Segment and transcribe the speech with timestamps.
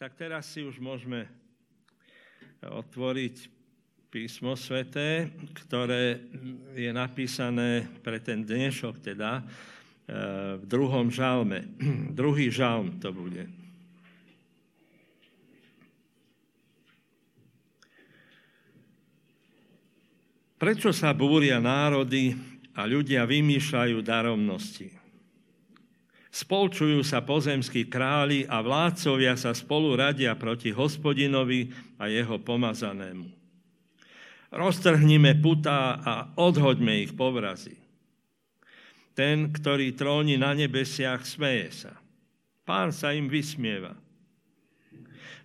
[0.00, 1.28] tak teraz si už môžeme
[2.64, 3.52] otvoriť
[4.08, 6.24] písmo sveté, ktoré
[6.72, 9.42] je napísané pre ten dnešok teda e,
[10.56, 11.68] v druhom žalme.
[12.16, 13.44] Druhý žalm to bude.
[20.56, 22.40] Prečo sa búria národy
[22.72, 24.99] a ľudia vymýšľajú daromnosti?
[26.30, 33.26] Spolčujú sa pozemskí králi a vládcovia sa spolu radia proti hospodinovi a jeho pomazanému.
[34.54, 37.74] Roztrhnime putá a odhoďme ich povrazy.
[39.18, 41.98] Ten, ktorý tróni na nebesiach, smeje sa.
[42.62, 43.98] Pán sa im vysmieva.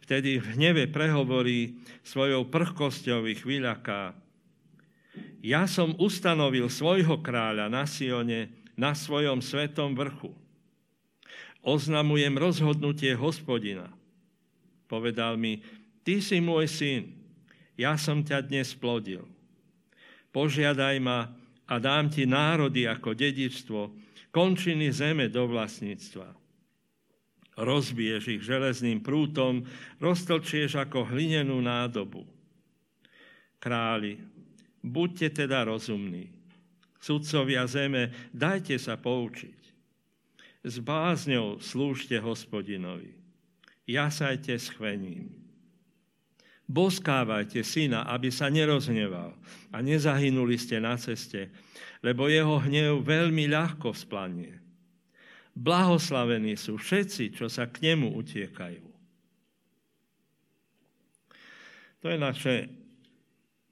[0.06, 4.14] Vtedy v hneve prehovorí, svojou prchkosťou ich vyľaká.
[5.42, 10.45] Ja som ustanovil svojho kráľa na Sione, na svojom svetom vrchu
[11.66, 13.90] oznamujem rozhodnutie hospodina.
[14.86, 15.66] Povedal mi,
[16.06, 17.04] ty si môj syn,
[17.74, 19.26] ja som ťa dnes plodil.
[20.30, 21.34] Požiadaj ma
[21.66, 23.82] a dám ti národy ako dedičstvo,
[24.30, 26.38] končiny zeme do vlastníctva.
[27.56, 29.66] Rozbiješ ich železným prútom,
[29.98, 32.28] roztlčieš ako hlinenú nádobu.
[33.58, 34.22] Králi,
[34.86, 36.30] buďte teda rozumní.
[37.00, 39.65] Sudcovia zeme, dajte sa poučiť
[40.66, 43.14] s bázňou slúžte hospodinovi.
[43.86, 45.30] Jasajte s chvením.
[46.66, 49.38] Boskávajte syna, aby sa nerozneval
[49.70, 51.54] a nezahynuli ste na ceste,
[52.02, 54.58] lebo jeho hnev veľmi ľahko vzplanie.
[55.54, 58.86] Blahoslavení sú všetci, čo sa k nemu utiekajú.
[62.02, 62.85] To je naše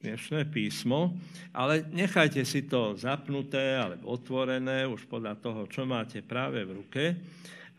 [0.04, 1.16] dnešné písmo,
[1.56, 7.04] ale nechajte si to zapnuté alebo otvorené už podľa toho, čo máte práve v ruke,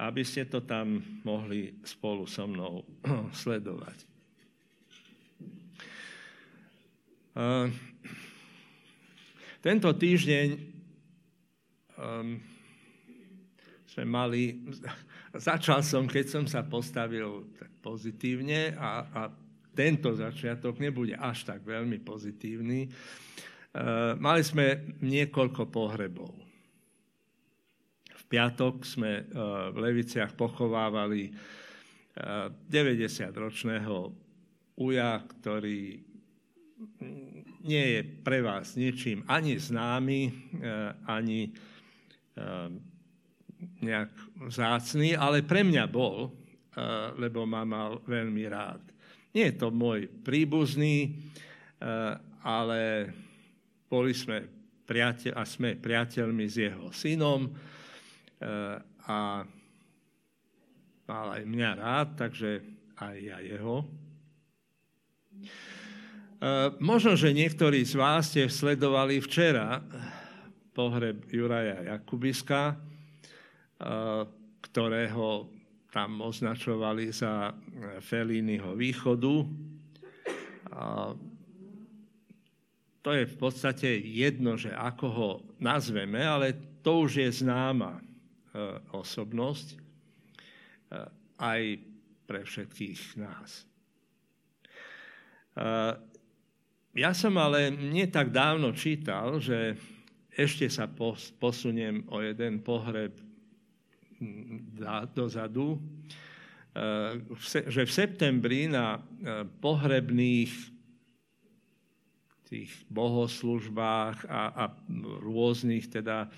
[0.01, 2.81] aby ste to tam mohli spolu so mnou
[3.45, 4.09] sledovať.
[9.61, 10.49] Tento týždeň
[11.99, 12.41] um,
[13.85, 14.65] sme mali,
[15.37, 19.23] začal som, keď som sa postavil tak pozitívne a, a
[19.75, 22.87] tento začiatok nebude až tak veľmi pozitívny.
[22.87, 22.91] E,
[24.23, 26.31] mali sme niekoľko pohrebov.
[28.15, 29.23] V piatok sme e,
[29.75, 31.35] v Leviciach pochovávali
[32.71, 34.11] 90-ročného e,
[34.79, 35.99] uja, ktorý
[37.67, 40.21] nie je pre vás ničím ani známy,
[41.09, 41.49] ani
[43.81, 44.13] nejak
[44.51, 46.35] vzácný, ale pre mňa bol,
[47.17, 48.94] lebo ma mal veľmi rád.
[49.35, 52.15] Nie je to môj príbuzný, eh,
[52.47, 53.11] ale
[53.91, 54.47] boli sme
[54.87, 58.79] priateľ, a sme priateľmi s jeho synom eh,
[59.11, 59.43] a
[61.05, 62.63] mal aj mňa rád, takže
[62.95, 63.83] aj ja jeho.
[65.35, 69.83] Eh, možno, že niektorí z vás ste sledovali včera
[70.75, 72.75] pohreb Juraja Jakubiska,
[74.59, 75.54] ktorého
[75.95, 79.47] tam označovali za e, Felínyho východu.
[80.75, 81.15] A
[82.99, 85.31] to je v podstate jedno, že ako ho
[85.63, 88.03] nazveme, ale to už je známa e,
[88.91, 89.77] osobnosť e,
[91.39, 91.63] aj
[92.27, 93.69] pre všetkých nás.
[96.97, 99.77] Ja som ale nie tak dávno čítal, že
[100.35, 100.89] ešte sa
[101.39, 103.15] posuniem o jeden pohreb
[105.15, 105.79] dozadu,
[106.75, 107.21] eh,
[107.71, 110.53] že v septembri na eh, pohrebných
[112.45, 114.65] tých bohoslužbách a, a
[115.25, 116.29] rôznych teda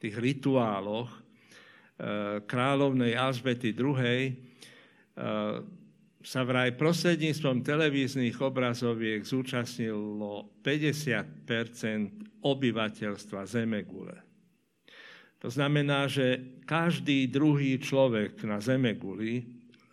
[0.00, 4.48] tých rituáloch eh, kráľovnej Alžbety II
[6.20, 14.29] sa vraj prostredníctvom televíznych obrazoviek zúčastnilo 50% obyvateľstva Zemegule.
[15.40, 19.40] To znamená, že každý druhý človek na Zemeguli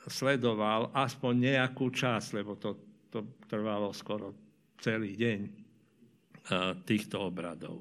[0.08, 2.76] sledoval aspoň nejakú časť, lebo to,
[3.08, 4.36] to trvalo skoro
[4.80, 5.52] celý deň eh,
[6.84, 7.80] týchto obradov.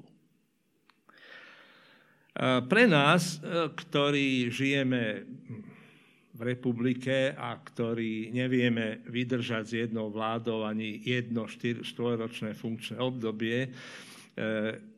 [2.39, 5.27] Eh, pre nás, eh, ktorí žijeme
[6.37, 11.49] v republike a ktorí nevieme vydržať s jednou vládou ani jedno
[11.81, 13.73] štvoročné funkčné obdobie,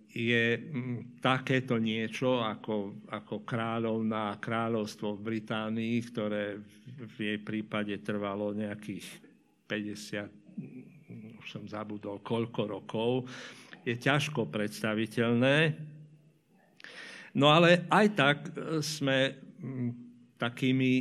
[0.10, 6.58] je mm, takéto niečo ako, ako kráľovná kráľovstvo v Británii, ktoré
[6.98, 9.06] v jej prípade trvalo nejakých
[9.70, 13.12] 50, už som zabudol koľko rokov,
[13.86, 15.78] je ťažko predstaviteľné.
[17.38, 19.92] No ale aj tak e, sme mm,
[20.42, 20.94] takými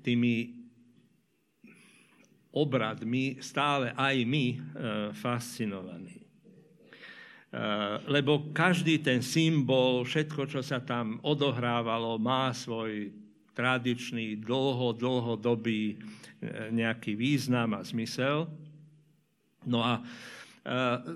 [0.00, 0.34] tými
[2.54, 4.56] obradmi stále aj my e,
[5.10, 6.23] fascinovaní.
[7.54, 7.62] E,
[8.10, 13.14] lebo každý ten symbol, všetko, čo sa tam odohrávalo, má svoj
[13.54, 16.02] tradičný, dlho, dlhodobý
[16.74, 18.50] nejaký význam a zmysel.
[19.64, 20.02] No a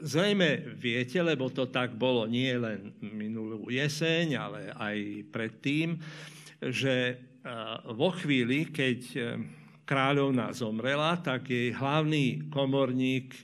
[0.04, 4.96] Zrejme viete, lebo to tak bolo nie len minulú jeseň, ale aj
[5.32, 5.96] predtým,
[6.60, 7.16] že
[7.96, 9.00] vo chvíli, keď
[9.88, 13.40] kráľovna zomrela, tak jej hlavný komorník e,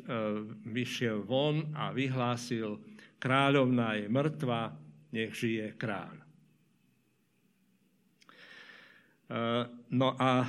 [0.69, 2.77] vyšiel von a vyhlásil,
[3.17, 4.77] kráľovna je mŕtva,
[5.09, 6.13] nech žije kráľ.
[6.13, 6.25] E,
[9.89, 10.45] no a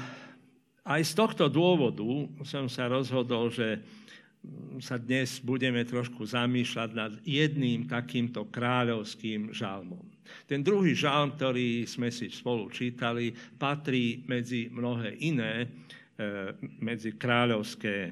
[0.83, 2.03] aj z tohto dôvodu
[2.44, 3.80] som sa rozhodol, že
[4.80, 10.03] sa dnes budeme trošku zamýšľať nad jedným takýmto kráľovským žalmom.
[10.50, 15.68] Ten druhý žalm, ktorý sme si spolu čítali, patrí medzi mnohé iné, e,
[16.81, 18.12] medzi kráľovské e,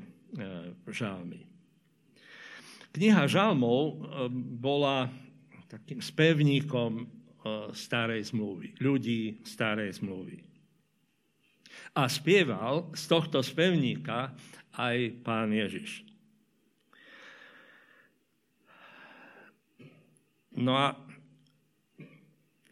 [0.87, 1.41] žalmy.
[2.93, 3.95] Kniha žalmov e,
[4.61, 5.09] bola
[5.67, 7.23] takým spevníkom
[7.75, 10.39] starej zmluvy, ľudí starej zmluvy.
[11.91, 14.31] A spieval z tohto spevníka
[14.79, 16.12] aj pán Ježiš.
[20.53, 20.93] No a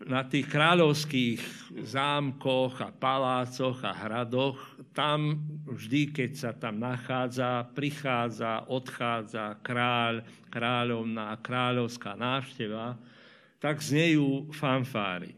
[0.02, 1.42] na tých kráľovských
[1.86, 4.58] zámkoch a palácoch a hradoch,
[4.98, 5.38] tam
[5.70, 12.98] vždy, keď sa tam nachádza, prichádza, odchádza kráľ, kráľovná, kráľovská návšteva,
[13.62, 15.38] tak znejú fanfáry.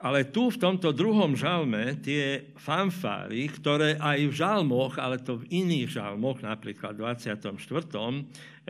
[0.00, 5.48] Ale tu v tomto druhom žalme tie fanfáry, ktoré aj v žalmoch, ale to v
[5.52, 7.52] iných žalmoch, napríklad v 24.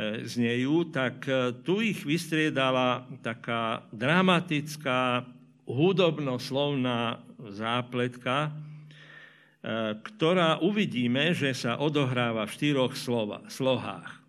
[0.01, 5.29] E, znejú, tak e, tu ich vystriedala taká dramatická
[5.69, 7.21] hudobno-slovná
[7.53, 8.51] zápletka, e,
[10.01, 14.25] ktorá uvidíme, že sa odohráva v štyroch slova, slohách.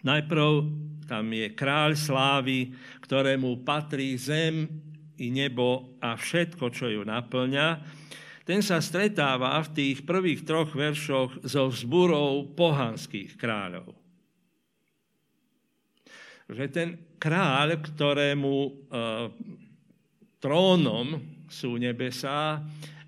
[0.00, 0.72] Najprv
[1.04, 2.72] tam je kráľ slávy,
[3.04, 4.64] ktorému patrí zem
[5.20, 7.68] i nebo a všetko, čo ju naplňa,
[8.48, 14.03] ten sa stretáva v tých prvých troch veršoch so vzburou pohanských kráľov.
[16.48, 18.70] Že ten kráľ, ktorému e,
[20.44, 22.60] trónom sú nebesá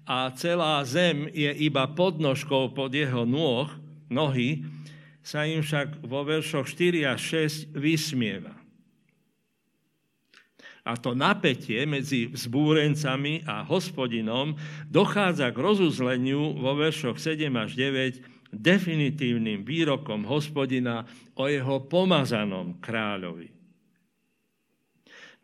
[0.09, 3.69] a celá zem je iba podnožkou pod jeho nôh,
[4.09, 4.65] nohy,
[5.27, 8.55] sa im však vo veršoch 4 a 6 vysmieva.
[10.87, 14.55] A to napätie medzi vzbúrencami a hospodinom
[14.87, 23.50] dochádza k rozuzleniu vo veršoch 7 až 9 definitívnym výrokom hospodina o jeho pomazanom kráľovi.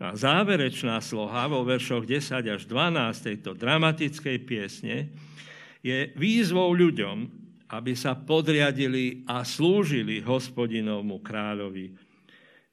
[0.03, 5.15] A záverečná sloha vo veršoch 10 až 12 tejto dramatickej piesne
[5.79, 7.31] je výzvou ľuďom,
[7.71, 11.95] aby sa podriadili a slúžili hospodinovmu kráľovi,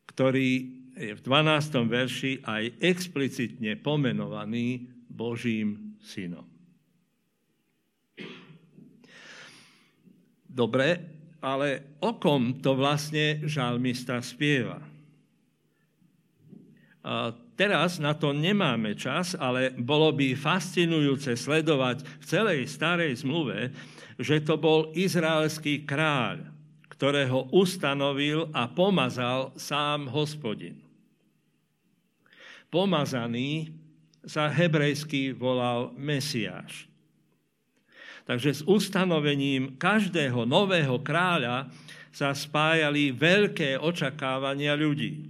[0.10, 0.50] ktorý
[0.98, 1.86] je v 12.
[1.86, 6.59] verši aj explicitne pomenovaný Božím synom.
[10.50, 10.98] Dobre,
[11.40, 14.82] ale o kom to vlastne žalmista spieva?
[17.06, 23.72] A teraz na to nemáme čas, ale bolo by fascinujúce sledovať v celej starej zmluve,
[24.20, 26.44] že to bol izraelský kráľ,
[26.92, 30.90] ktorého ustanovil a pomazal sám hospodin
[32.70, 33.74] pomazaný
[34.26, 36.89] sa hebrejsky volal Mesiáš.
[38.30, 41.66] Takže s ustanovením každého nového kráľa
[42.14, 45.26] sa spájali veľké očakávania ľudí.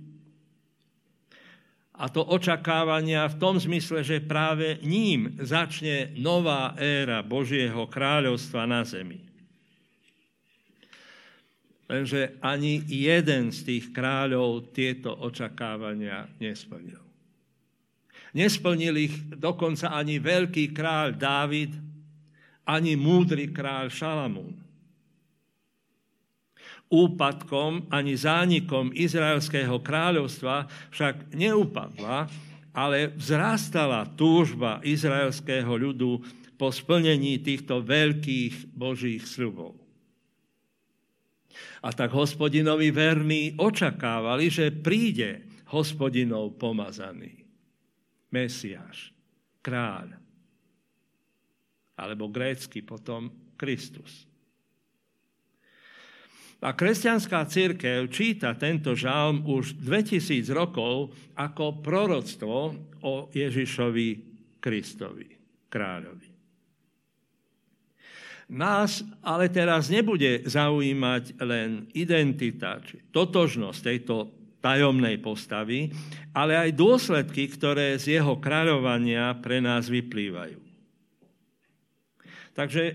[1.96, 8.84] A to očakávania v tom zmysle, že práve ním začne nová éra Božieho kráľovstva na
[8.84, 9.24] zemi.
[11.88, 17.00] Lenže ani jeden z tých kráľov tieto očakávania nesplnil.
[18.36, 21.89] Nesplnil ich dokonca ani veľký kráľ Dávid,
[22.66, 24.56] ani múdry kráľ Šalamún.
[26.90, 32.26] Úpadkom ani zánikom izraelského kráľovstva však neupadla,
[32.74, 36.22] ale vzrastala túžba izraelského ľudu
[36.58, 39.78] po splnení týchto veľkých božích sľubov.
[41.80, 47.46] A tak hospodinovi verní očakávali, že príde hospodinov pomazaný.
[48.34, 49.16] Mesiáš,
[49.64, 50.29] kráľ.
[52.00, 53.28] Alebo grécky potom
[53.60, 54.30] Kristus.
[56.60, 64.08] A kresťanská církev číta tento žalm už 2000 rokov ako proroctvo o Ježišovi
[64.60, 65.28] Kristovi,
[65.72, 66.30] kráľovi.
[68.50, 74.16] Nás ale teraz nebude zaujímať len identita, či totožnosť tejto
[74.60, 75.88] tajomnej postavy,
[76.36, 80.69] ale aj dôsledky, ktoré z jeho kráľovania pre nás vyplývajú.
[82.60, 82.94] Takže e,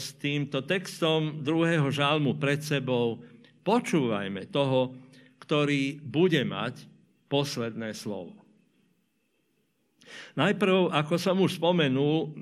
[0.00, 3.20] s týmto textom druhého žalmu pred sebou
[3.60, 4.96] počúvajme toho,
[5.36, 6.88] ktorý bude mať
[7.28, 8.40] posledné slovo.
[10.32, 12.32] Najprv, ako som už spomenul,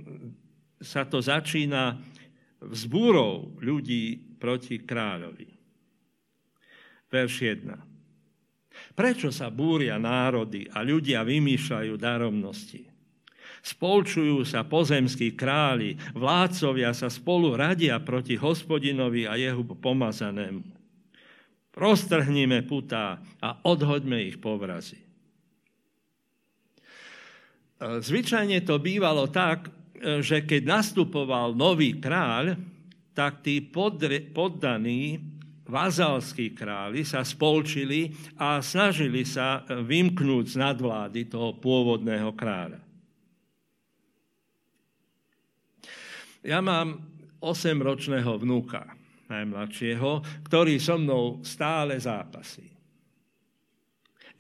[0.79, 1.99] sa to začína
[2.63, 5.51] vzbúrou ľudí proti kráľovi.
[7.11, 8.95] Verš 1.
[8.95, 12.90] Prečo sa búria národy a ľudia vymýšľajú daromnosti?
[13.61, 20.65] Spolčujú sa pozemskí králi, vládcovia sa spolu radia proti hospodinovi a jeho pomazanému.
[21.77, 24.99] Roztrhnime putá a odhoďme ich povrazy.
[27.81, 32.57] Zvyčajne to bývalo tak, že keď nastupoval nový kráľ,
[33.13, 33.61] tak tí
[34.33, 35.21] poddaní
[35.69, 42.90] vazalskí králi sa spolčili a snažili sa vymknúť z nadvlády toho pôvodného kráľa.
[46.41, 47.05] Ja mám
[47.41, 48.85] 8-ročného vnúka,
[49.29, 52.69] najmladšieho, ktorý so mnou stále zápasí.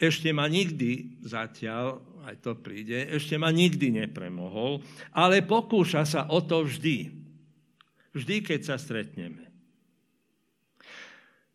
[0.00, 4.80] Ešte ma nikdy zatiaľ aj to príde, ešte ma nikdy nepremohol,
[5.12, 7.12] ale pokúša sa o to vždy.
[8.16, 9.48] Vždy, keď sa stretneme.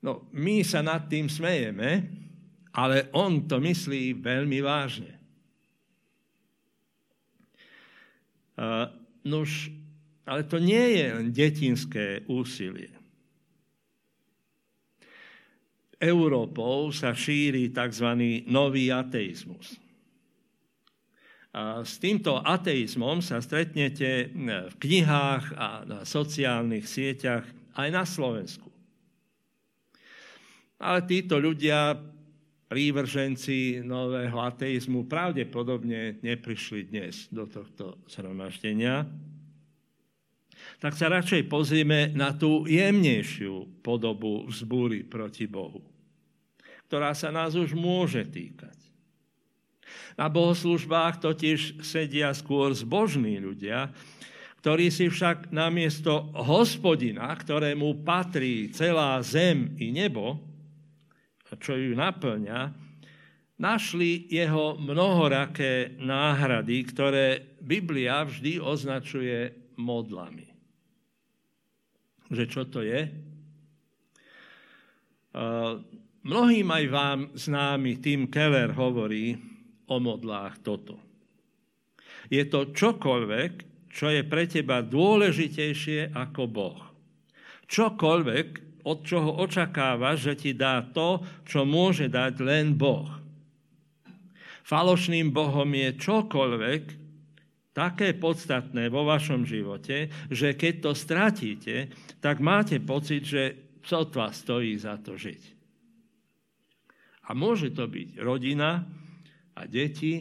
[0.05, 2.05] No, my sa nad tým smejeme,
[2.69, 5.13] ale on to myslí veľmi vážne.
[8.55, 8.87] Uh,
[9.25, 9.73] nuž,
[10.25, 12.89] ale to nie je len detinské úsilie.
[15.95, 18.09] Európou sa šíri tzv.
[18.51, 19.79] nový ateizmus.
[21.55, 27.47] A s týmto ateizmom sa stretnete v knihách a na sociálnych sieťach
[27.79, 28.67] aj na Slovensku.
[30.83, 31.95] Ale títo ľudia,
[32.67, 39.07] prívrženci nového ateizmu, pravdepodobne neprišli dnes do tohto zhromaždenia.
[40.79, 45.81] Tak sa radšej pozrieme na tú jemnejšiu podobu vzbúry proti Bohu,
[46.91, 48.75] ktorá sa nás už môže týkať.
[50.15, 53.91] Na bohoslužbách totiž sedia skôr zbožní ľudia,
[54.63, 60.41] ktorí si však namiesto hospodina, ktorému patrí celá zem i nebo,
[61.55, 62.73] čo ju naplňa,
[63.61, 67.27] našli jeho mnohoraké náhrady, ktoré
[67.63, 70.54] Biblia vždy označuje modlami.
[72.29, 73.05] Že čo to je?
[76.25, 79.37] Mnohým aj vám známy Tim Keller hovorí,
[79.85, 80.97] o modlách toto.
[82.25, 83.51] Je to čokoľvek,
[83.93, 86.81] čo je pre teba dôležitejšie ako Boh.
[87.69, 93.09] Čokoľvek, od čoho očakávaš, že ti dá to, čo môže dať len Boh.
[94.65, 97.04] Falošným Bohom je čokoľvek
[97.75, 101.91] také podstatné vo vašom živote, že keď to stratíte,
[102.23, 103.43] tak máte pocit, že
[103.83, 105.41] sotva stojí za to žiť.
[107.27, 108.85] A môže to byť rodina,
[109.55, 110.19] a deti,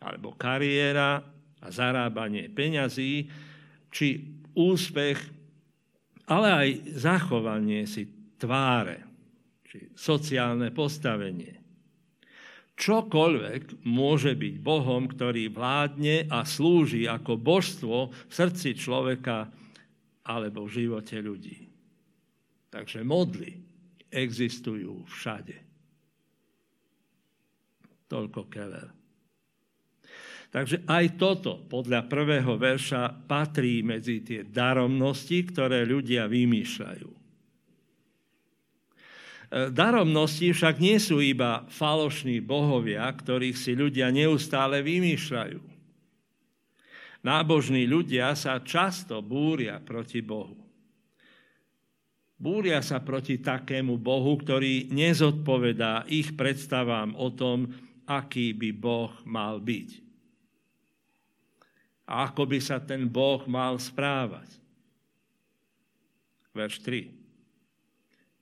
[0.00, 1.20] alebo kariéra
[1.60, 3.28] a zarábanie peňazí,
[3.92, 4.08] či
[4.56, 5.18] úspech,
[6.28, 9.04] ale aj zachovanie si tváre,
[9.68, 11.67] či sociálne postavenie.
[12.78, 19.50] Čokoľvek môže byť Bohom, ktorý vládne a slúži ako božstvo v srdci človeka
[20.22, 21.66] alebo v živote ľudí.
[22.70, 23.50] Takže modly
[24.06, 25.58] existujú všade.
[28.06, 28.88] Toľko Keller.
[30.48, 37.17] Takže aj toto podľa prvého verša patrí medzi tie daromnosti, ktoré ľudia vymýšľajú.
[39.48, 45.60] E, daromnosti však nie sú iba falošní bohovia, ktorých si ľudia neustále vymýšľajú.
[47.24, 50.54] Nábožní ľudia sa často búria proti Bohu.
[52.38, 57.66] Búria sa proti takému Bohu, ktorý nezodpovedá ich predstavám o tom,
[58.06, 59.90] aký by Boh mal byť.
[62.06, 64.48] A ako by sa ten Boh mal správať.
[66.54, 67.17] Verš 3.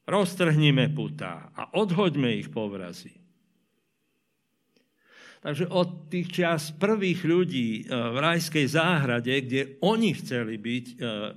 [0.06, 3.26] Roztrhnime putá a odhoďme ich povrazy.
[5.42, 10.94] Takže od tých čas prvých ľudí e, v rajskej záhrade, kde oni chceli byť e,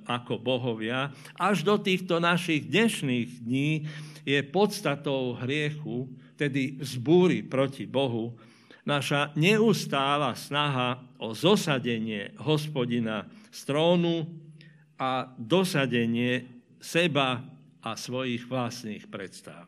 [0.09, 3.85] ako bohovia, až do týchto našich dnešných dní
[4.25, 8.33] je podstatou hriechu, tedy zbúry proti Bohu,
[8.81, 14.25] naša neustála snaha o zosadenie hospodina z trónu
[14.97, 16.49] a dosadenie
[16.81, 17.45] seba
[17.83, 19.67] a svojich vlastných predstav.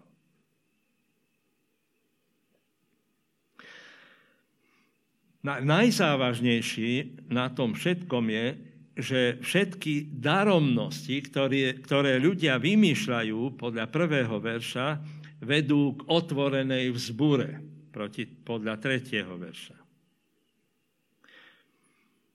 [5.42, 8.46] Na, najzávažnejší na tom všetkom je,
[8.92, 15.02] že všetky daromnosti, ktoré, ktoré ľudia vymýšľajú podľa prvého verša,
[15.42, 17.58] vedú k otvorenej vzbure
[17.90, 19.78] proti, podľa tretieho verša.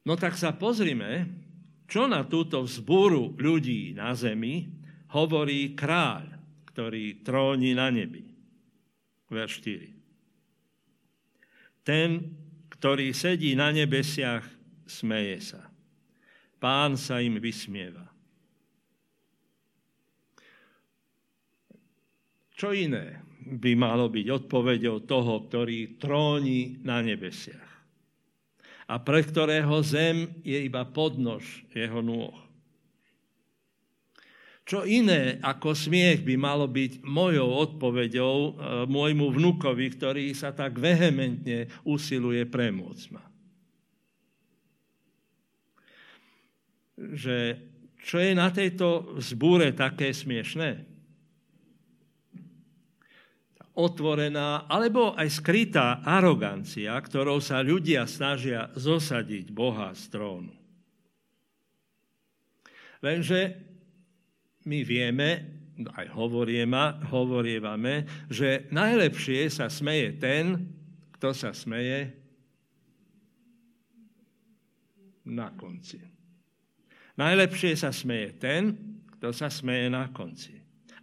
[0.06, 1.30] No tak sa pozrime,
[1.87, 4.66] čo na túto vzbúru ľudí na zemi
[5.13, 6.25] hovorí kráľ,
[6.73, 8.25] ktorý tróni na nebi.
[9.31, 9.95] Verš 4.
[11.87, 12.35] Ten,
[12.71, 14.43] ktorý sedí na nebesiach,
[14.87, 15.63] smeje sa.
[16.59, 18.11] Pán sa im vysmieva.
[22.57, 27.67] Čo iné by malo byť odpovedou toho, ktorý tróni na nebesiach
[28.87, 32.46] a pre ktorého zem je iba podnož jeho nôh.
[34.66, 38.50] Čo iné ako smiech by malo byť mojou odpoveďou e,
[38.90, 43.23] môjmu vnukovi, ktorý sa tak vehementne usiluje premôcť ma.
[46.99, 47.62] Že
[48.02, 50.96] čo je na tejto zbúre také smiešné?
[53.76, 60.56] otvorená alebo aj skrytá arogancia, ktorou sa ľudia snažia zosadiť Boha z trónu.
[63.04, 63.61] Lenže
[64.66, 65.28] my vieme,
[65.94, 70.66] aj hovorieme, hovorievame, že najlepšie sa smeje ten,
[71.16, 72.12] kto sa smeje
[75.26, 76.02] na konci.
[77.16, 78.76] Najlepšie sa smeje ten,
[79.16, 80.52] kto sa smeje na konci.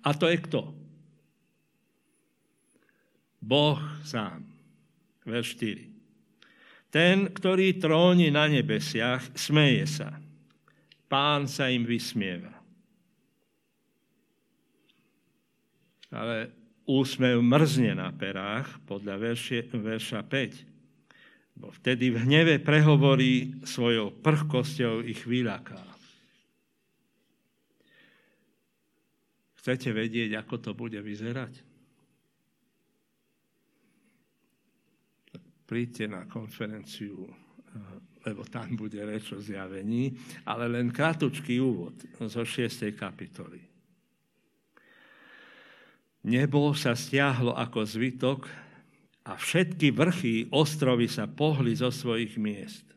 [0.05, 0.69] A to je kto?
[3.43, 4.45] Boh sám.
[5.23, 6.91] Verš 4.
[6.93, 10.13] Ten, ktorý tróni na nebesiach, smeje sa.
[11.09, 12.52] Pán sa im vysmieva.
[16.13, 16.53] Ale
[16.85, 21.57] úsmev mrzne na perách, podľa verše, verša 5.
[21.57, 25.81] Bo vtedy v hneve prehovorí svojou prchkosťou ich vyľaká.
[29.57, 31.73] Chcete vedieť, ako to bude vyzerať?
[35.73, 37.33] príďte na konferenciu, eh,
[38.29, 40.13] lebo tam bude reč o zjavení,
[40.45, 42.93] ale len krátučký úvod zo 6.
[42.93, 43.72] kapitoly.
[46.23, 48.47] Nebo sa stiahlo ako zvytok
[49.27, 52.93] a všetky vrchy ostrovy sa pohli zo svojich miest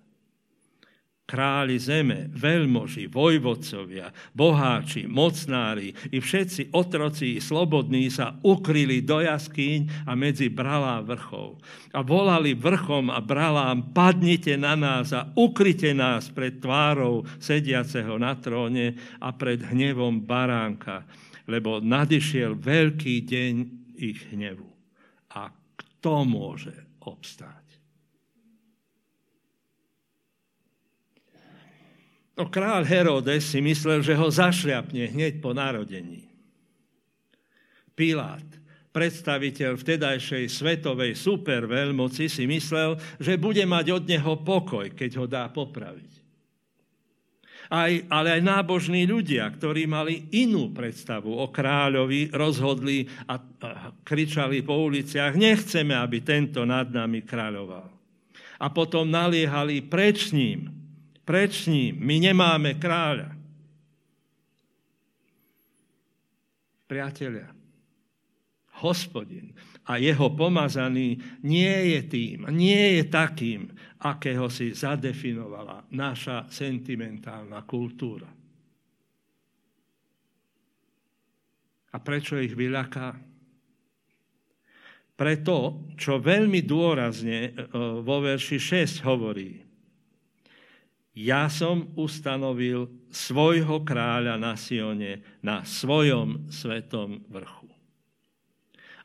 [1.26, 10.14] králi zeme, veľmoži, vojvodcovia, boháči, mocnári i všetci otroci slobodní sa ukryli do jaskýň a
[10.14, 11.58] medzi bralá vrchov.
[11.90, 18.38] A volali vrchom a bralám, padnite na nás a ukryte nás pred tvárou sediaceho na
[18.38, 21.02] tróne a pred hnevom baránka,
[21.46, 23.54] lebo nadišiel veľký deň
[23.96, 24.68] ich hnevu.
[25.34, 27.66] A kto môže obstáť?
[32.36, 36.28] No král Herodes si myslel, že ho zašľapne hneď po narodení.
[37.96, 38.44] Pilát,
[38.92, 45.48] predstaviteľ vtedajšej svetovej superveľmoci, si myslel, že bude mať od neho pokoj, keď ho dá
[45.48, 46.15] popraviť.
[47.66, 54.62] Aj, ale aj nábožní ľudia, ktorí mali inú predstavu o kráľovi, rozhodli a, a kričali
[54.62, 57.88] po uliciach, nechceme, aby tento nad nami kráľoval.
[58.56, 60.76] A potom naliehali preč ním,
[61.26, 61.98] Preč ním?
[61.98, 63.34] My nemáme kráľa.
[66.86, 67.50] Priatelia,
[68.78, 69.50] hospodin
[69.86, 73.70] a jeho pomazaný nie je tým, nie je takým,
[74.02, 78.26] akého si zadefinovala naša sentimentálna kultúra.
[81.94, 83.14] A prečo ich vyľaká?
[85.16, 87.50] Preto, čo veľmi dôrazne e,
[88.04, 89.66] vo verši 6 hovorí
[91.16, 97.72] ja som ustanovil svojho kráľa na Sione, na svojom svetom vrchu.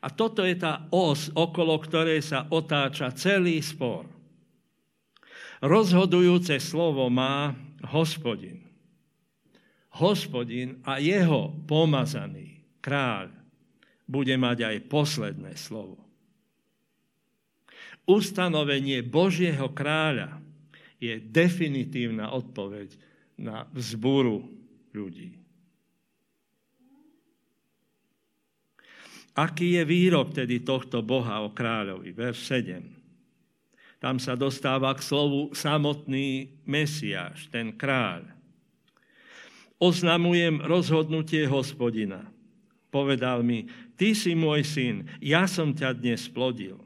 [0.02, 4.02] A toto je tá os, okolo ktorej sa otáča celý spor.
[5.62, 7.54] Rozhodujúce slovo má
[7.94, 8.66] hospodin.
[10.02, 13.30] Hospodin a jeho pomazaný kráľ
[14.10, 16.02] bude mať aj posledné slovo.
[18.02, 20.42] Ustanovenie Božieho kráľa
[20.98, 22.98] je definitívna odpoveď
[23.38, 24.50] na vzbúru
[24.90, 25.41] ľudí.
[29.32, 32.12] Aký je výrok tedy tohto Boha o kráľovi?
[32.12, 32.84] Verš 7.
[33.96, 38.28] Tam sa dostáva k slovu samotný Mesiáš, ten kráľ.
[39.78, 42.28] oznamujem rozhodnutie hospodina.
[42.92, 46.76] Povedal mi, ty si môj syn, ja som ťa dnes plodil.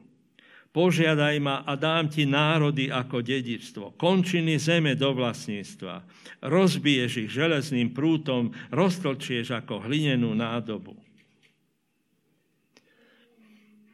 [0.71, 6.05] Požiadaj ma a dám ti národy ako dedičstvo, končiny zeme do vlastníctva.
[6.45, 11.06] Rozbiješ ich železným prútom, roztlčieš ako hlinenú nádobu.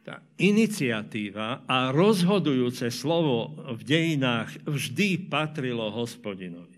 [0.03, 6.75] Tá iniciatíva a rozhodujúce slovo v dejinách vždy patrilo hospodinovi.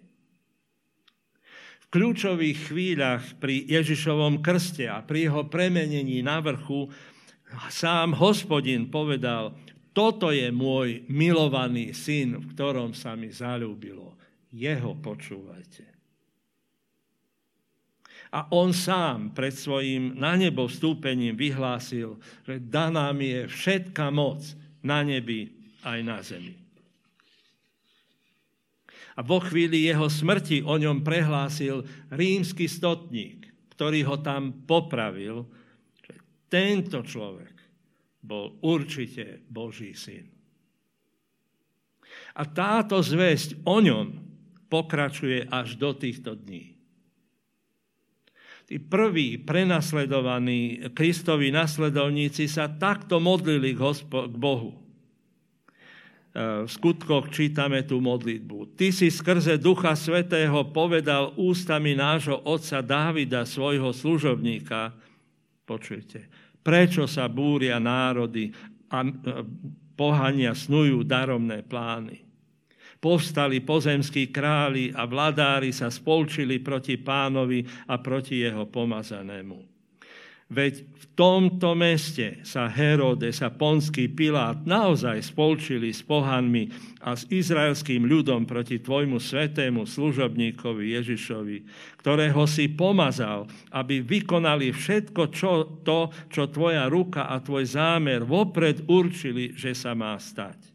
[1.82, 6.86] V kľúčových chvíľach pri Ježišovom krste a pri jeho premenení na vrchu
[7.74, 9.58] sám hospodin povedal,
[9.90, 14.14] toto je môj milovaný syn, v ktorom sa mi zalúbilo.
[14.54, 15.95] Jeho počúvajte.
[18.36, 24.44] A on sám pred svojim na nebo vstúpením vyhlásil, že daná mi je všetka moc
[24.84, 25.56] na nebi
[25.88, 26.52] aj na zemi.
[29.16, 35.48] A vo chvíli jeho smrti o ňom prehlásil rímsky stotník, ktorý ho tam popravil,
[36.04, 36.20] že
[36.52, 37.56] tento človek
[38.20, 40.28] bol určite Boží syn.
[42.36, 44.08] A táto zväzť o ňom
[44.68, 46.75] pokračuje až do týchto dní.
[48.66, 54.74] Tí prví prenasledovaní Kristovi nasledovníci sa takto modlili k, hospo- k Bohu.
[54.74, 54.80] E,
[56.66, 58.74] v skutkoch čítame tú modlitbu.
[58.74, 64.98] Ty si skrze Ducha Svetého povedal ústami nášho otca Dávida, svojho služobníka,
[65.70, 66.26] počujte,
[66.66, 68.50] Prečo sa búria národy
[68.90, 69.14] a e,
[69.94, 72.25] pohania snujú daromné plány?
[73.00, 79.76] Povstali pozemskí králi a vladári sa spolčili proti pánovi a proti jeho pomazanému.
[80.46, 86.70] Veď v tomto meste sa Herodes a Ponský Pilát naozaj spolčili s pohanmi
[87.02, 91.58] a s izraelským ľudom proti tvojmu svetému služobníkovi Ježišovi,
[91.98, 98.86] ktorého si pomazal, aby vykonali všetko čo, to, čo tvoja ruka a tvoj zámer vopred
[98.86, 100.75] určili, že sa má stať.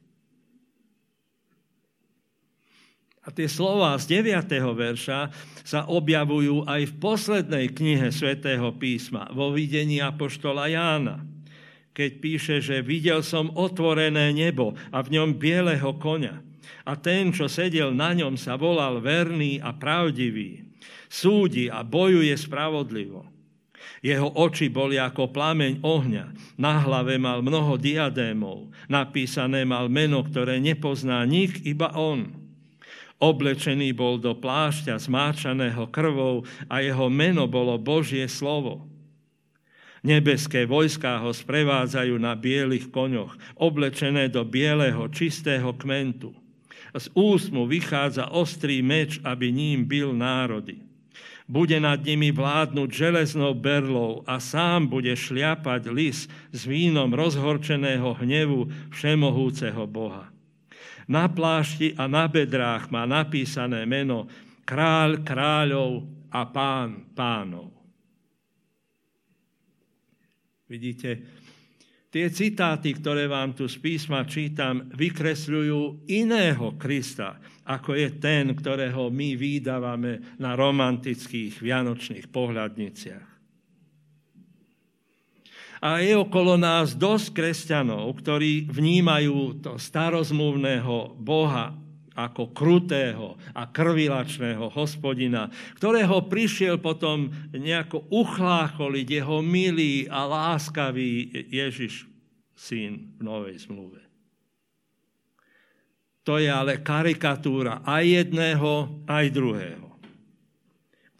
[3.30, 4.42] A tie slova z 9.
[4.74, 5.30] verša
[5.62, 11.22] sa objavujú aj v poslednej knihe svätého písma, vo videní Apoštola Jána,
[11.94, 16.42] keď píše, že videl som otvorené nebo a v ňom bieleho konia.
[16.82, 20.66] A ten, čo sedel na ňom, sa volal verný a pravdivý.
[21.06, 23.30] Súdi a bojuje spravodlivo.
[24.02, 26.58] Jeho oči boli ako plameň ohňa.
[26.58, 28.74] Na hlave mal mnoho diadémov.
[28.90, 32.39] Napísané mal meno, ktoré nepozná nik, iba on.
[33.20, 38.88] Oblečený bol do plášťa zmáčaného krvou a jeho meno bolo Božie slovo.
[40.00, 46.32] Nebeské vojská ho sprevádzajú na bielých koňoch, oblečené do bieleho, čistého kmentu.
[46.96, 50.80] Z úst mu vychádza ostrý meč, aby ním bil národy.
[51.44, 58.70] Bude nad nimi vládnuť železnou berlou a sám bude šliapať lis s vínom rozhorčeného hnevu
[58.94, 60.29] všemohúceho Boha.
[61.10, 64.30] Na plášti a na bedrách má napísané meno
[64.62, 67.74] Kráľ kráľov a pán pánov.
[70.70, 71.10] Vidíte,
[72.06, 79.10] tie citáty, ktoré vám tu z písma čítam, vykresľujú iného Krista, ako je ten, ktorého
[79.10, 83.29] my vydávame na romantických vianočných pohľadniciach.
[85.80, 91.72] A je okolo nás dosť kresťanov, ktorí vnímajú to starozmluvného Boha
[92.12, 95.48] ako krutého a krvilačného hospodina,
[95.80, 102.04] ktorého prišiel potom nejako uchlácholiť jeho milý a láskavý Ježiš,
[102.52, 104.04] syn v Novej zmluve.
[106.28, 109.89] To je ale karikatúra aj jedného, aj druhého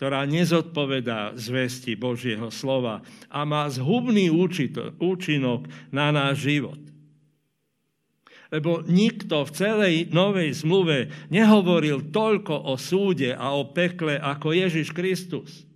[0.01, 4.33] ktorá nezodpovedá zvesti Božieho slova a má zhubný
[4.97, 6.81] účinok na náš život.
[8.49, 14.89] Lebo nikto v celej novej zmluve nehovoril toľko o súde a o pekle ako Ježiš
[14.97, 15.69] Kristus.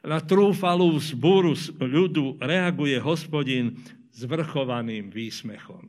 [0.00, 3.76] Na trúfalú zbúru ľudu reaguje hospodin
[4.08, 5.84] s vrchovaným výsmechom.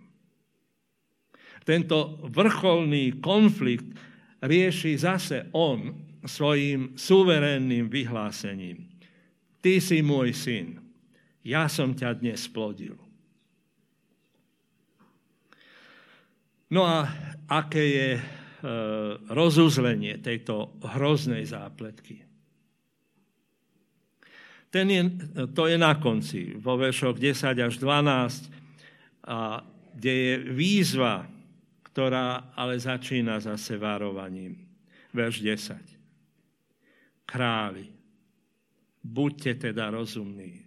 [1.64, 3.96] Tento vrcholný konflikt
[4.44, 8.90] rieši zase on svojim suverénnym vyhlásením.
[9.62, 10.80] Ty si môj syn,
[11.44, 12.96] ja som ťa dnes plodil.
[16.68, 17.08] No a
[17.48, 18.22] aké je e,
[19.32, 22.28] rozuzlenie tejto hroznej zápletky?
[24.68, 25.02] Ten je,
[25.56, 28.52] to je na konci, vo veršoch 10 až 12,
[29.32, 29.64] a,
[29.96, 31.24] kde je výzva,
[31.88, 34.60] ktorá ale začína zase varovaním.
[35.16, 35.97] Verš 10.
[37.28, 37.92] králi.
[39.04, 40.64] Buďte teda rozumní.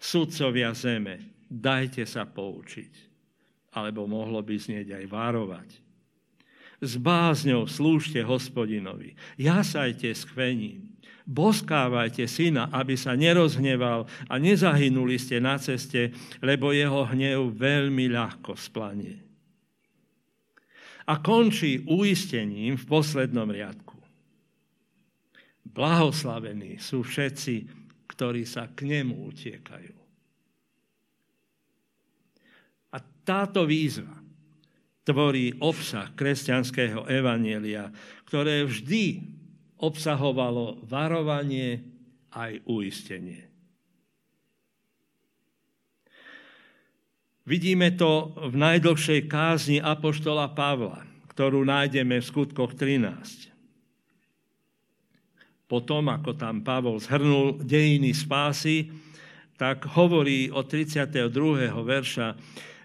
[0.00, 2.92] Sudcovia zeme, dajte sa poučiť.
[3.76, 5.68] Alebo mohlo by znieť aj várovať.
[6.78, 9.18] S bázňou slúžte hospodinovi.
[9.36, 10.96] Jasajte s chvením.
[11.28, 18.56] Boskávajte syna, aby sa nerozhneval a nezahynuli ste na ceste, lebo jeho hnev veľmi ľahko
[18.56, 19.20] splanie.
[21.04, 23.87] A končí uistením v poslednom riadku.
[25.68, 27.54] Blahoslavení sú všetci,
[28.08, 29.94] ktorí sa k nemu utiekajú.
[32.94, 34.16] A táto výzva
[35.04, 37.92] tvorí obsah kresťanského evanielia,
[38.28, 39.24] ktoré vždy
[39.80, 41.80] obsahovalo varovanie
[42.34, 43.48] aj uistenie.
[47.48, 53.57] Vidíme to v najdlhšej kázni Apoštola Pavla, ktorú nájdeme v skutkoch 13.
[55.68, 58.88] Potom, ako tam Pavol zhrnul dejiny spásy,
[59.60, 61.28] tak hovorí od 32.
[61.84, 62.34] verša,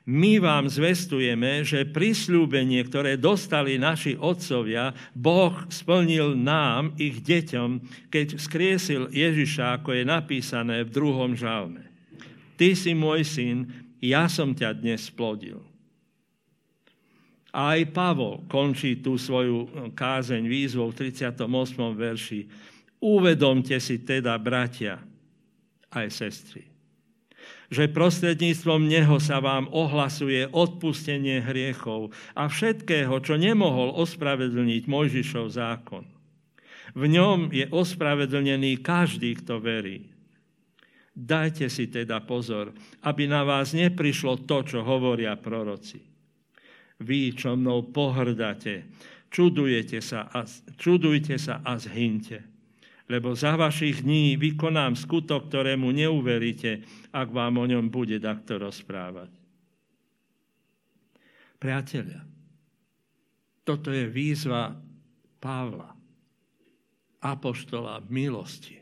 [0.03, 7.79] my vám zvestujeme, že prisľúbenie, ktoré dostali naši otcovia, Boh splnil nám, ich deťom,
[8.11, 11.87] keď skriesil Ježiša, ako je napísané v druhom žalme.
[12.59, 13.57] Ty si môj syn,
[14.03, 15.63] ja som ťa dnes splodil.
[17.55, 21.47] Aj Pavol končí tú svoju kázeň výzvou v 38.
[21.95, 22.41] verši.
[23.03, 24.95] Uvedomte si teda, bratia,
[25.91, 26.63] aj sestry,
[27.67, 36.07] že prostredníctvom Neho sa vám ohlasuje odpustenie hriechov a všetkého, čo nemohol ospravedlniť Mojžišov zákon.
[36.95, 40.07] V ňom je ospravedlnený každý, kto verí.
[41.11, 42.71] Dajte si teda pozor,
[43.03, 45.99] aby na vás neprišlo to, čo hovoria proroci.
[47.03, 48.87] Vy, čo mnou pohrdate,
[49.27, 50.47] čudujete sa a,
[50.79, 52.52] čudujte sa a zhynte
[53.13, 56.81] lebo za vašich dní vykonám skutok, ktorému neuveríte,
[57.13, 59.29] ak vám o ňom bude takto rozprávať.
[61.61, 62.25] Priatelia,
[63.61, 64.73] toto je výzva
[65.37, 65.93] Pavla,
[67.21, 68.81] apoštola milosti.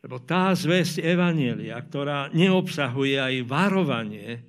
[0.00, 4.40] Lebo tá zväzť Evanielia, ktorá neobsahuje aj varovanie,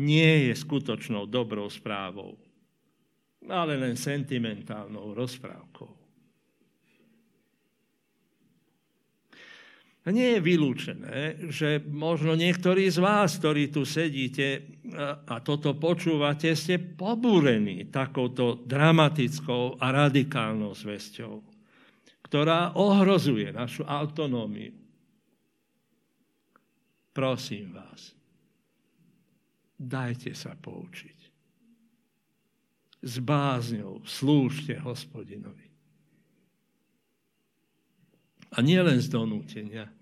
[0.00, 2.40] nie je skutočnou dobrou správou,
[3.44, 5.97] ale len sentimentálnou rozprávkou.
[10.08, 14.80] Nie je vylúčené, že možno niektorí z vás, ktorí tu sedíte
[15.28, 21.44] a toto počúvate, ste pobúrení takouto dramatickou a radikálnou zväzťou,
[22.24, 24.72] ktorá ohrozuje našu autonómiu.
[27.12, 28.16] Prosím vás,
[29.76, 31.18] dajte sa poučiť.
[33.04, 35.68] S bázňou slúžte hospodinovi.
[38.56, 39.97] A nie len z donútenia,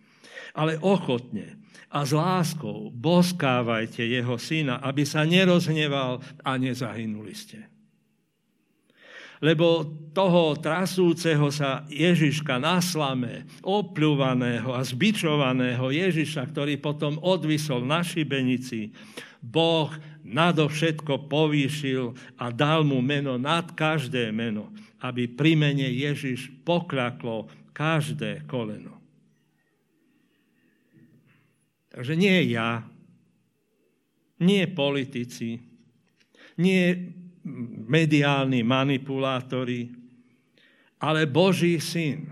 [0.56, 1.56] ale ochotne
[1.92, 7.60] a s láskou boskávajte jeho syna, aby sa nerozhneval a nezahynuli ste.
[9.44, 9.84] Lebo
[10.16, 18.96] toho trasúceho sa Ježiška na slame, opľúvaného a zbičovaného Ježiša, ktorý potom odvisol na šibenici,
[19.44, 19.92] Boh
[20.24, 24.72] nadovšetko povýšil a dal mu meno nad každé meno,
[25.04, 27.46] aby pri mene Ježiš pokľaklo
[27.76, 28.95] každé koleno.
[31.96, 32.84] Takže nie ja,
[34.44, 35.56] nie politici,
[36.60, 36.82] nie
[37.88, 39.88] mediálni manipulátori,
[41.00, 42.28] ale Boží syn,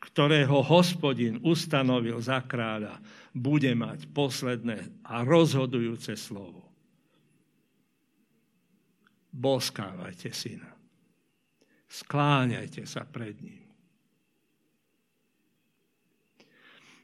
[0.00, 2.96] ktorého hospodin ustanovil za kráľa,
[3.36, 6.64] bude mať posledné a rozhodujúce slovo.
[9.32, 10.72] Boskávajte syna.
[11.92, 13.71] Skláňajte sa pred ním.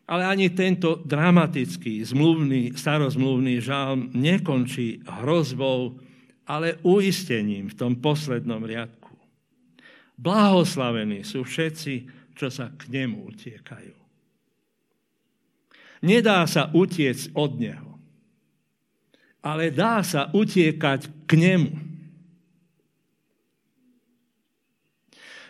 [0.09, 6.01] Ale ani tento dramatický zmluvný, starozmluvný žalm nekončí hrozbou,
[6.49, 9.12] ale uistením v tom poslednom riadku.
[10.16, 11.94] Blahoslavení sú všetci,
[12.33, 13.94] čo sa k nemu utiekajú.
[16.09, 17.99] Nedá sa utiec od neho,
[19.44, 21.73] ale dá sa utiekať k nemu.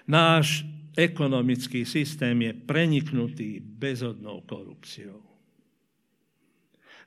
[0.08, 0.64] Náš
[0.98, 5.22] ekonomický systém je preniknutý bezodnou korupciou.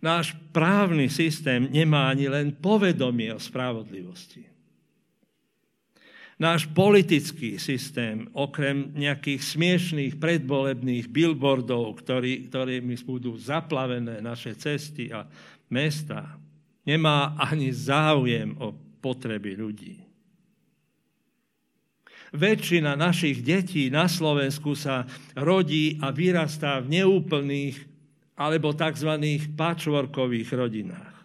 [0.01, 4.47] Náš právny systém nemá ani len povedomie o spravodlivosti.
[6.41, 15.29] Náš politický systém, okrem nejakých smiešných predvolebných billboardov, ktorý, ktorými budú zaplavené naše cesty a
[15.69, 16.41] mesta,
[16.81, 18.73] nemá ani záujem o
[19.05, 20.10] potreby ľudí.
[22.31, 25.03] Väčšina našich detí na Slovensku sa
[25.35, 27.75] rodí a vyrastá v neúplných
[28.39, 29.11] alebo tzv.
[29.53, 31.15] patchworkových rodinách.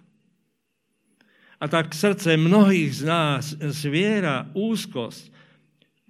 [1.56, 5.32] A tak srdce mnohých z nás zviera úzkosť,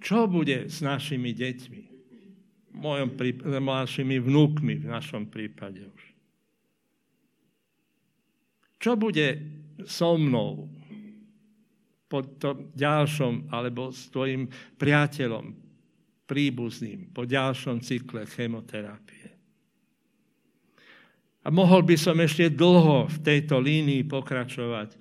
[0.03, 1.81] čo bude s našimi deťmi,
[2.77, 6.03] mojom prípade, našimi vnúkmi v našom prípade už.
[8.77, 9.41] Čo bude
[9.89, 10.69] so mnou,
[12.07, 14.47] po tom ďalšom, alebo s tvojim
[14.79, 15.51] priateľom,
[16.27, 19.31] príbuzným, po ďalšom cykle chemoterapie.
[21.43, 24.99] A mohol by som ešte dlho v tejto línii pokračovať,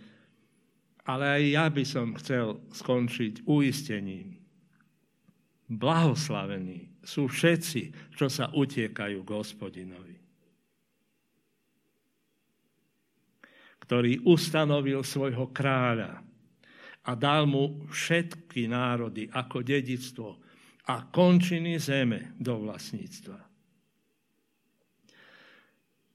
[1.06, 4.38] ale aj ja by som chcel skončiť uistením.
[5.66, 10.16] Blahoslavení sú všetci, čo sa utiekajú k hospodinovi.
[13.82, 16.22] Ktorý ustanovil svojho kráľa,
[17.06, 20.28] a dal mu všetky národy ako dedictvo
[20.90, 23.38] a končiny zeme do vlastníctva.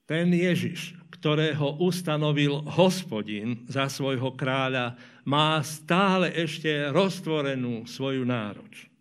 [0.03, 8.91] Ten Ježiš, ktorého ustanovil hospodin za svojho kráľa, má stále ešte roztvorenú svoju nároč.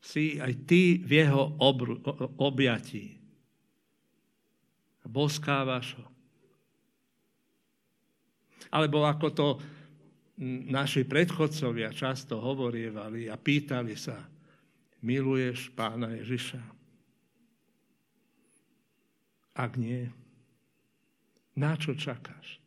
[0.00, 2.00] Si aj ty v jeho obru,
[2.40, 3.20] objatí.
[5.04, 6.13] Boskávaš ho
[8.74, 9.48] alebo ako to
[10.66, 14.18] naši predchodcovia často hovorievali a pýtali sa,
[15.06, 16.62] miluješ pána Ježiša?
[19.54, 20.10] Ak nie,
[21.54, 22.58] na čo čakáš?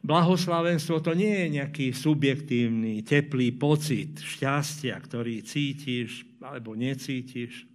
[0.00, 7.69] Blahoslavenstvo to nie je nejaký subjektívny, teplý pocit šťastia, ktorý cítiš alebo necítiš.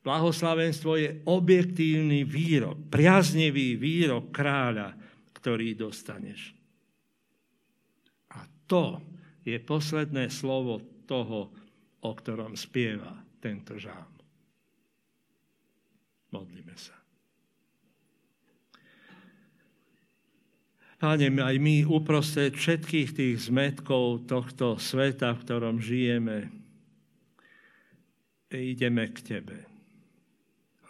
[0.00, 4.96] Blahoslavenstvo je objektívny výrok, priaznivý výrok kráľa,
[5.36, 6.56] ktorý dostaneš.
[8.32, 8.96] A to
[9.44, 11.52] je posledné slovo toho,
[12.00, 13.12] o ktorom spieva
[13.44, 14.08] tento žám.
[16.32, 16.96] Modlíme sa.
[21.00, 26.52] Páne, aj my uprostred všetkých tých zmetkov tohto sveta, v ktorom žijeme,
[28.52, 29.69] ideme k Tebe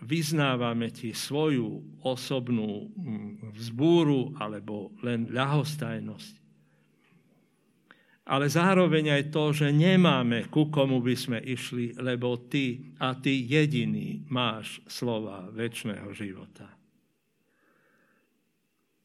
[0.00, 6.34] vyznávame ti svoju osobnú mm, vzbúru alebo len ľahostajnosť.
[8.30, 13.42] Ale zároveň aj to, že nemáme, ku komu by sme išli, lebo ty a ty
[13.42, 16.68] jediný máš slova väčšného života.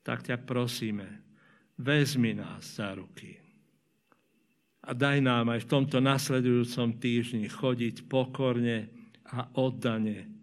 [0.06, 1.26] Tak ťa prosíme,
[1.82, 3.34] vezmi nás za ruky.
[4.86, 8.94] A daj nám aj v tomto nasledujúcom týždni chodiť pokorne
[9.26, 10.35] a oddane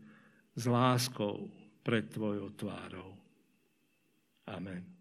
[0.54, 1.50] s láskou
[1.82, 3.16] pred Tvojou tvárou.
[4.46, 4.91] Amen.